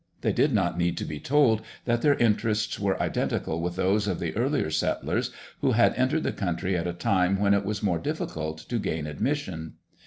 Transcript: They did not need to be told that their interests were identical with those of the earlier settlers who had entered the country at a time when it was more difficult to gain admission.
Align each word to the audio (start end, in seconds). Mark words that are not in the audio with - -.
They 0.21 0.33
did 0.33 0.51
not 0.51 0.79
need 0.79 0.97
to 0.97 1.05
be 1.05 1.19
told 1.19 1.61
that 1.85 2.01
their 2.01 2.15
interests 2.15 2.79
were 2.79 2.99
identical 2.99 3.61
with 3.61 3.75
those 3.75 4.07
of 4.07 4.19
the 4.19 4.35
earlier 4.35 4.71
settlers 4.71 5.29
who 5.59 5.73
had 5.73 5.93
entered 5.93 6.23
the 6.23 6.31
country 6.31 6.75
at 6.75 6.87
a 6.87 6.93
time 6.93 7.39
when 7.39 7.53
it 7.53 7.63
was 7.65 7.83
more 7.83 7.99
difficult 7.99 8.57
to 8.69 8.79
gain 8.79 9.05
admission. 9.05 9.73